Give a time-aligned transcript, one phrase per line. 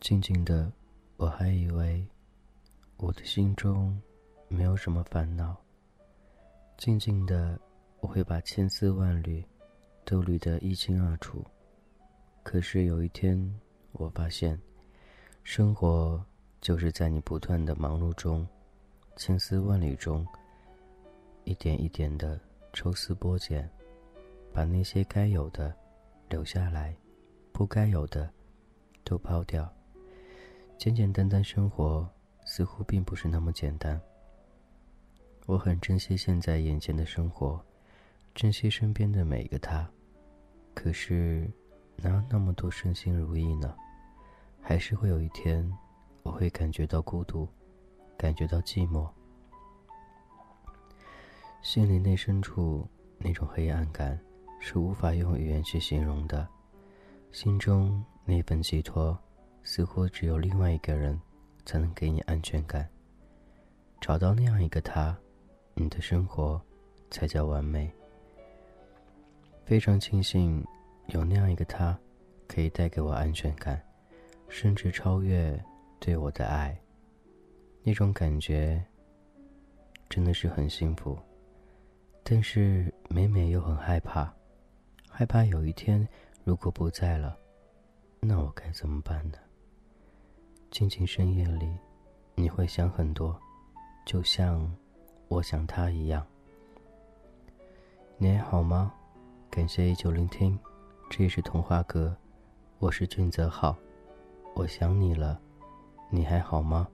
[0.00, 0.70] 静静的，
[1.16, 2.04] 我还以为
[2.96, 3.98] 我的心中
[4.48, 5.56] 没有什么烦恼。
[6.76, 7.58] 静静的，
[8.00, 9.42] 我会把千丝万缕
[10.04, 11.42] 都捋得一清二楚。
[12.42, 13.38] 可是有一天，
[13.92, 14.60] 我发现，
[15.44, 16.22] 生活
[16.60, 18.46] 就是在你不断的忙碌中，
[19.24, 20.26] 千丝万缕中，
[21.44, 22.40] 一点一点的
[22.72, 23.70] 抽丝剥茧，
[24.52, 25.72] 把那些该有的
[26.28, 26.92] 留下来，
[27.52, 28.28] 不该有的
[29.04, 29.72] 都抛掉。
[30.76, 32.04] 简简单单生活，
[32.44, 34.00] 似乎并不是那么简单。
[35.46, 37.64] 我很珍惜现在眼前的生活，
[38.34, 39.88] 珍惜身边的每一个他。
[40.74, 41.48] 可是，
[41.94, 43.72] 哪有那么多顺心如意呢？
[44.60, 45.72] 还是会有一天，
[46.24, 47.48] 我会感觉到孤独，
[48.16, 49.08] 感觉到寂寞。
[51.62, 54.18] 心灵内深处那种黑暗感，
[54.60, 56.46] 是无法用语言去形容的。
[57.30, 59.18] 心中那份寄托。
[59.64, 61.16] 似乎只有另外一个人，
[61.64, 62.84] 才能给你安全感。
[64.00, 65.16] 找到那样一个他，
[65.74, 66.60] 你的生活
[67.12, 67.88] 才叫完美。
[69.64, 70.66] 非常庆幸
[71.06, 71.96] 有那样一个他，
[72.48, 73.80] 可以带给我安全感，
[74.48, 75.56] 甚至超越
[76.00, 76.76] 对我的爱。
[77.84, 78.80] 那种感觉
[80.08, 81.18] 真的是很幸福，
[82.22, 84.32] 但是每每又很害怕，
[85.10, 86.06] 害怕有一天
[86.44, 87.36] 如果不在了，
[88.20, 89.38] 那我该怎么办呢？
[90.70, 91.76] 静静深夜里，
[92.36, 93.36] 你会想很多，
[94.06, 94.72] 就像
[95.26, 96.24] 我想他一样。
[98.16, 98.94] 你还好吗？
[99.50, 100.56] 感谢依旧聆听，
[101.10, 102.16] 这里是童话歌，
[102.78, 103.76] 我是俊泽浩，
[104.54, 105.40] 我想你了，
[106.10, 106.88] 你还好吗？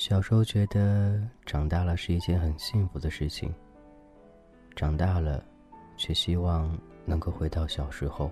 [0.00, 3.54] 小时候觉得长大了是一件很幸福的事情，
[4.74, 5.44] 长大了，
[5.98, 8.30] 却希望能够回到小时候。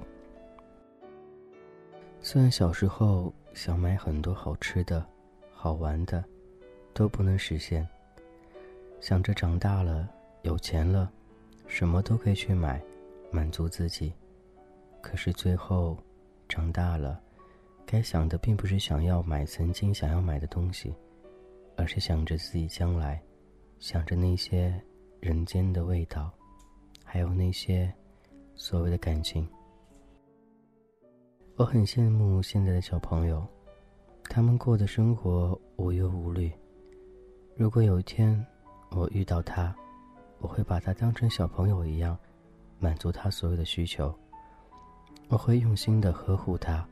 [2.23, 3.31] 虽然小时候。
[3.55, 5.05] 想买很多好吃的、
[5.53, 6.23] 好玩的，
[6.95, 7.87] 都不能实现。
[9.01, 10.09] 想着长大了
[10.43, 11.11] 有钱了，
[11.67, 12.81] 什么都可以去买，
[13.33, 14.13] 满足自己。
[15.01, 15.97] 可是最后，
[16.49, 17.21] 长大了，
[17.85, 20.95] 该想的并不是想要买曾经想要买的东西，
[21.79, 23.23] 而是想着自己将来，
[23.79, 24.75] 想着那些
[25.21, 26.29] 人间的味道，
[27.05, 27.91] 还有那些
[28.57, 29.49] 所谓的感情。
[31.55, 33.47] 我很羡慕现在的小朋友，
[34.25, 36.53] 他们过的生活无忧无虑。
[37.57, 38.45] 如果有一天
[38.91, 39.73] 我遇到他，
[40.41, 42.19] 我会把他当成小朋友一样，
[42.81, 44.13] 满足他所有的需求。
[45.29, 46.85] 我会用心的呵护他，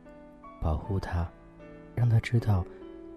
[0.61, 1.29] 保护他，
[1.93, 2.65] 让他知道，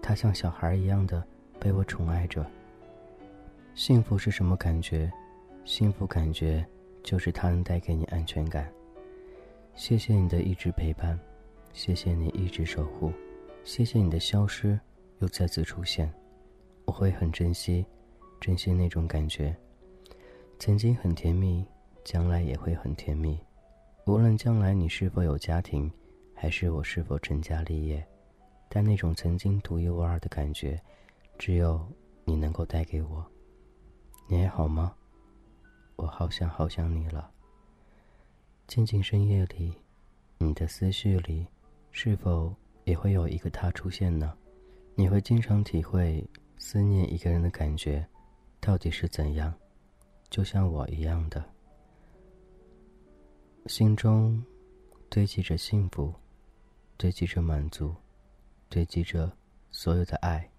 [0.02, 1.24] 他像小孩一样的
[1.60, 2.44] 被我宠爱着。
[3.74, 5.12] 幸福是什么感觉？
[5.66, 6.66] 幸福感觉
[7.02, 8.72] 就是他能带给你安全感。
[9.74, 11.18] 谢谢你的一直陪伴。
[11.72, 13.12] 谢谢你一直守护，
[13.62, 14.78] 谢谢你的消失
[15.20, 16.12] 又再次出现，
[16.86, 17.86] 我会很珍惜，
[18.40, 19.54] 珍惜那种感觉。
[20.58, 21.64] 曾经很甜蜜，
[22.02, 23.38] 将来也会很甜蜜。
[24.06, 25.88] 无论将来你是否有家庭，
[26.34, 28.04] 还是我是否成家立业，
[28.68, 30.80] 但那种曾经独一无二的感觉，
[31.40, 31.80] 只有
[32.26, 33.26] 你能够带给我。
[34.28, 34.94] 你还好吗？
[35.96, 37.30] 我好想好想你了。
[38.66, 39.74] 静静深夜里，
[40.36, 41.46] 你的思绪里。
[41.92, 44.36] 是否也会有一个他出现呢？
[44.94, 46.22] 你会经常体会
[46.58, 48.06] 思念一个人的感觉，
[48.60, 49.52] 到底是怎样？
[50.28, 51.42] 就像我一样的，
[53.64, 54.44] 心中
[55.08, 56.12] 堆积着幸福，
[56.98, 57.94] 堆积着满足，
[58.68, 59.32] 堆积着
[59.70, 60.49] 所有的爱。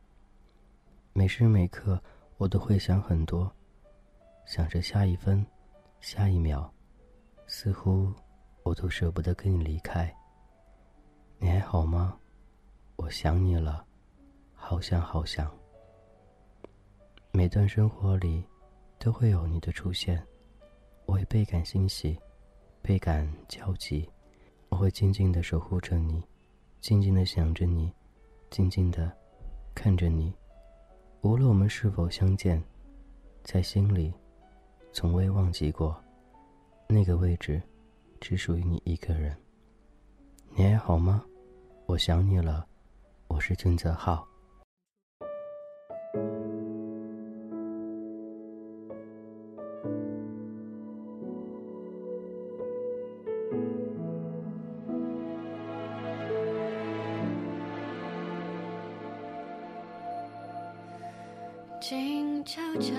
[1.14, 2.02] 每时每刻，
[2.38, 3.52] 我都会想很多，
[4.46, 5.46] 想着下一分，
[6.00, 6.70] 下一秒，
[7.48, 8.10] 似乎
[8.64, 10.10] 我都舍不得跟你离开。
[11.38, 12.18] 你还好吗？
[12.96, 13.86] 我想你了，
[14.54, 15.52] 好想好想。
[17.34, 18.42] 每段生活里，
[18.98, 20.26] 都会有你的出现，
[21.06, 22.18] 我会倍感欣喜，
[22.82, 24.10] 倍感焦急。
[24.70, 26.24] 我会静静的守护着你，
[26.80, 27.94] 静静的想着你，
[28.50, 29.12] 静静的
[29.76, 30.34] 看着你。
[31.22, 32.62] 无论我们是否相见，
[33.44, 34.12] 在心里，
[34.92, 35.96] 从未忘记过，
[36.88, 37.62] 那个位置，
[38.20, 39.38] 只属于你一个人。
[40.56, 41.24] 你还好吗？
[41.86, 42.66] 我想你了，
[43.28, 44.31] 我是君泽浩。
[61.92, 62.94] 静悄悄，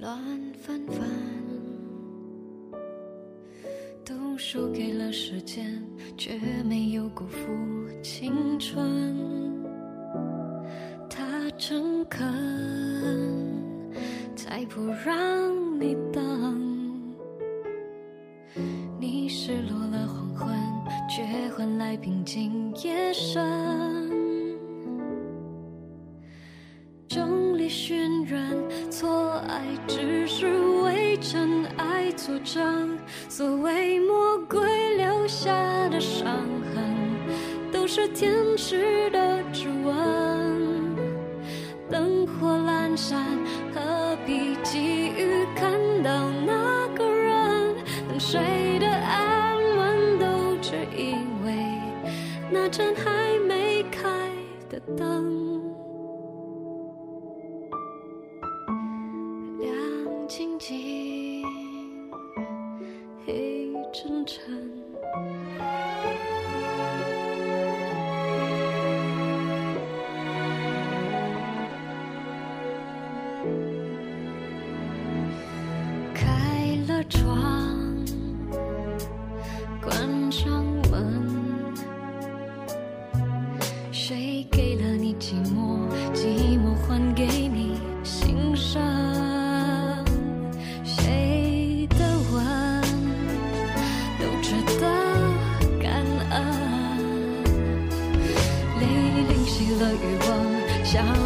[0.00, 0.18] 乱
[0.60, 1.08] 纷纷，
[4.04, 5.80] 都输给了时间，
[6.16, 7.46] 却没有辜负
[8.02, 9.14] 青春。
[11.08, 12.26] 他诚恳，
[14.34, 16.60] 才不让你等。
[18.98, 20.58] 你失落了黄昏，
[21.08, 22.63] 却换来平静
[29.54, 32.98] 爱只是为真爱作证。
[33.28, 35.52] 所谓魔鬼留下
[35.90, 36.26] 的伤
[36.74, 39.94] 痕，都是天使的指纹。
[41.88, 43.24] 灯火阑珊，
[63.26, 64.70] 黑沉沉。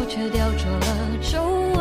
[0.09, 0.87] 却雕琢了
[1.21, 1.77] 皱纹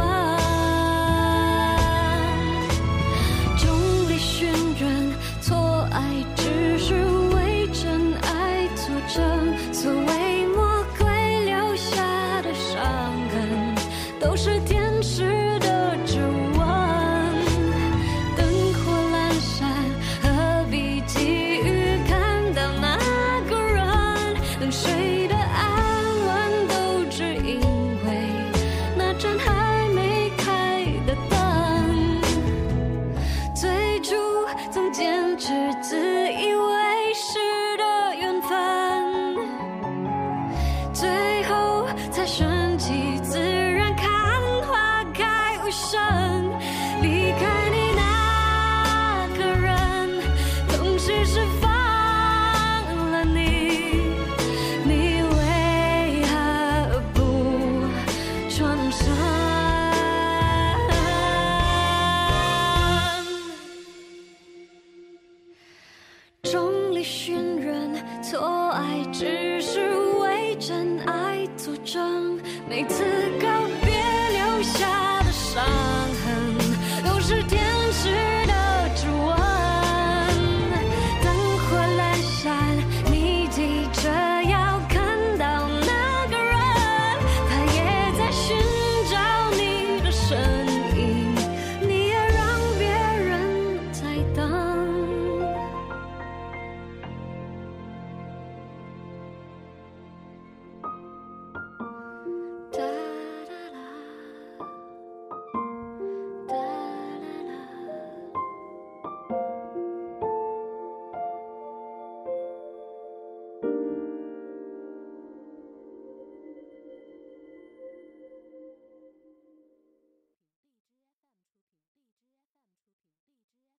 [3.57, 3.67] 众
[4.11, 5.11] 里寻人
[5.41, 6.93] 错爱只是
[7.35, 9.17] 为真爱作证。
[9.73, 11.07] 所谓魔鬼
[11.47, 12.85] 留下的伤
[13.31, 13.75] 痕
[14.21, 16.61] 都是天使的指纹。
[18.37, 19.73] 灯火阑珊
[20.23, 22.99] 何必急于看到那
[23.49, 23.87] 个人？
[24.61, 25.18] 等谁